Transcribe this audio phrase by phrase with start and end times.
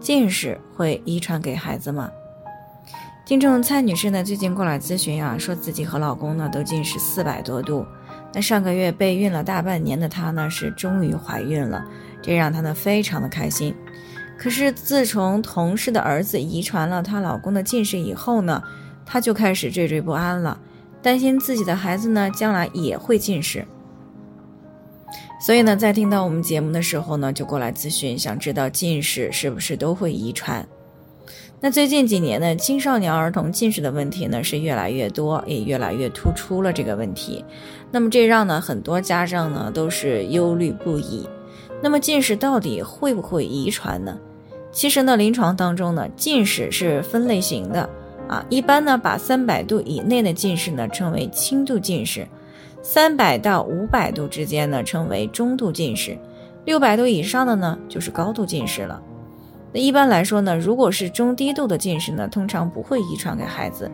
[0.00, 2.10] 近视会遗传给孩子吗？
[3.26, 7.86] 听众蔡女士呢，最近过来咨询啊，说自己和老公呢都近视四百多度。
[8.32, 11.84] 那上个月备孕了大半年的她呢，是终于怀孕了。
[12.22, 13.74] 这让她呢非常的开心，
[14.38, 18.62] 可是自从同事的儿子遗传了她老公的近视以后呢，
[19.04, 20.58] 她就开始惴惴不安了，
[21.02, 23.66] 担心自己的孩子呢将来也会近视。
[25.40, 30.68] 所以呢，在听到我们节目的时候呢，就过来咨询，想知道近视是不是都会遗传？
[31.62, 37.42] 那最近几年呢，青少年儿童近视的问题呢是越来越多，也越来越突出了这个问题。
[37.90, 41.26] 那么这让呢很多家长呢都是忧虑不已。
[41.82, 44.18] 那么近视到底会不会遗传呢？
[44.70, 47.88] 其实呢，临床当中呢，近视是分类型的
[48.28, 48.44] 啊。
[48.50, 52.26] 一般呢，把三百度以内的近视呢称为轻度近视，
[52.82, 56.18] 三百到五百度之间呢称为中度近视，
[56.64, 59.02] 六百度以上的呢就是高度近视了。
[59.72, 63.88] 那一般来说呢，如果是中低度的近视呢，通常不会遗传给孩子。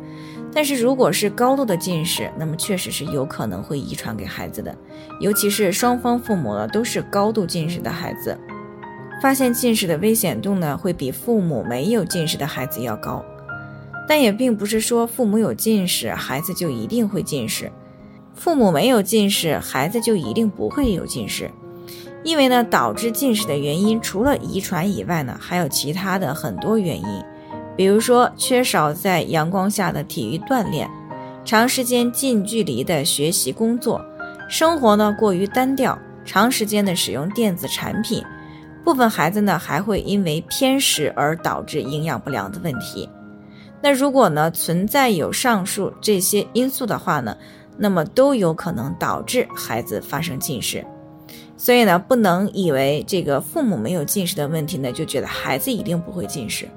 [0.55, 4.75] 但是如果是高度的近视，那么确实是有可能会遗传给孩子的，
[5.21, 8.39] 尤其是双方父母呢都是高度近视的孩子，
[9.21, 13.23] 发现近视的危险度呢会比父母没有近视的孩子要高。
[14.09, 17.67] 但也并不是说父母有近视，孩子就一定会近视；
[18.37, 21.51] 父母没有近视，孩子就一定不会有近视。
[22.23, 27.25] 因为呢，导致近视的原因除了遗传以外呢，还有其他的很多原因。
[27.77, 30.89] 比如说，缺少在阳光下的体育锻炼，
[31.45, 34.05] 长时间近距离的学习工作，
[34.49, 38.25] 生活呢过于单调，长时间的使用电子产品，
[38.85, 43.09] 部分孩子呢还会因为偏食而导致营养不良的问题。
[43.83, 47.37] 那如果呢存在有上述这些因素的话呢，
[47.79, 50.85] 那么都有可能导致孩子发生近视。
[51.57, 56.69] 所以呢，不能以为这个父母没有近视的问题呢，就觉得孩子一定不会近视。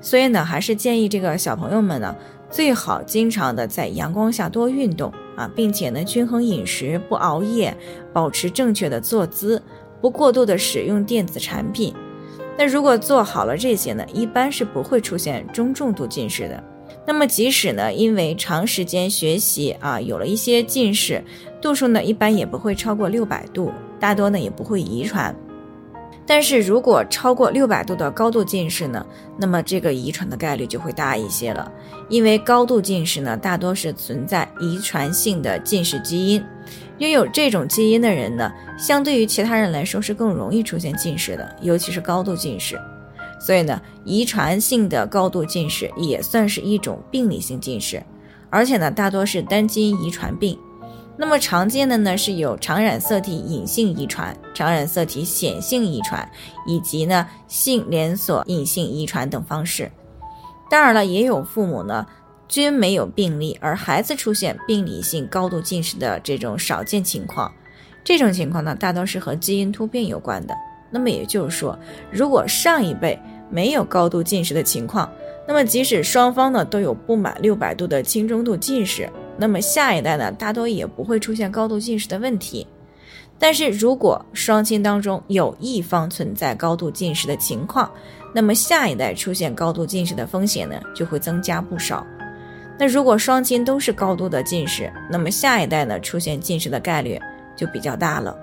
[0.00, 2.14] 所以呢，还是建议这个小朋友们呢，
[2.50, 7.76] 最好经常的在阳光下多运动啊，并且呢，均衡饮食，不熬夜，
[8.12, 9.62] 保持正确的坐姿，
[10.00, 11.94] 不过度的使用电子产品。
[12.58, 16.62] 那如果做好了这些呢，一般是不会出现中重度近视的。
[17.06, 21.22] 那么即使呢，因为长时间学习啊，有了一些近视，
[21.62, 25.34] 度数呢，一般也不会超过六百度，大多呢也不会遗传。
[26.28, 29.06] 但是如果超过六百度的高度近视呢，
[29.38, 31.70] 那么这个遗传的概率就会大一些了。
[32.08, 36.44] 因为高度近视呢，大多是存在遗传性的近视基因，
[36.98, 42.76] 拥有这种基因的人呢，相对于其他人来说是更容易出现近视的，尤其是高度近视。
[43.38, 48.02] 所以呢，遗传性的高度近视也算是一种病理性近视，
[48.50, 50.58] 而且呢，大多是单基因遗传病。
[51.18, 56.28] 那么常见的呢是有常染色体隐性遗传、常染色体显性遗传，
[56.66, 59.90] 以及呢性连锁隐性遗传等方式。
[60.68, 62.06] 当然了，也有父母呢
[62.48, 67.50] 均没有病例，而孩子出现病理性高度近视的这种少见情况。
[68.04, 70.54] 这种情况呢大多是和基因突变有关的。
[70.96, 71.78] 那么也就是说，
[72.10, 73.18] 如果上一辈
[73.50, 75.06] 没有高度近视的情况，
[75.46, 79.06] 那么即使双方呢都有不满六百度的轻中度近视。
[79.36, 82.66] 那么下一代呢，大多也不会出现高度近视的问题。
[83.38, 87.90] 但是如果双亲当中有一方存在高度近视的情况，
[88.32, 92.06] 那么下一代出现高度近视的风险呢，就会增加不少。
[92.78, 97.20] 那如果双亲都是高度的近视，那么下一代呢出现近视的概率
[97.54, 98.36] 就比较大了。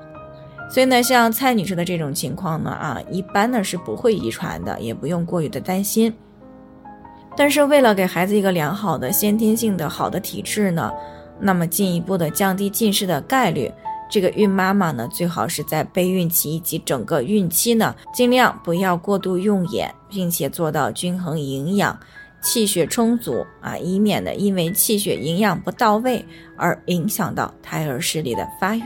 [0.69, 6.11] 所以呢，像蔡女士的这种情况呢，啊，一般呢是不会遗传的，也不用过于的担心。
[7.35, 10.91] 但是为了给孩子一个良好的先天性的好的体质呢，
[11.39, 13.71] 那么进一步的降低近视的概率，
[14.09, 21.99] 这个孕妈妈呢最好是在备孕期以及整个孕期呢，尽量不要过度用眼，并且做到均衡营养、
[22.41, 26.23] 气血充足啊，以免呢因为气血营养不到位
[26.55, 28.83] 而影响到胎儿视力的发育。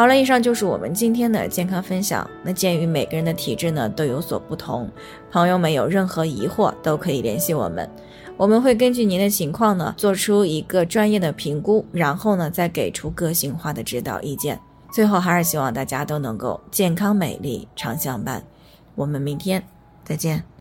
[0.00, 2.26] 好了，以上就是我们今天的健康分享。
[2.42, 4.88] 那鉴于每个人的体质呢都有所不同，
[5.30, 7.86] 朋友们有任何疑惑都可以联系我们，
[8.38, 14.58] 我们会根据您的情况呢做出一个专业的评估，然后呢再给出个性化的指导意见。
[14.90, 18.42] 最后还是希望大家都能够健康美丽常相伴。
[18.94, 19.62] 我们明天
[20.02, 20.59] 再见。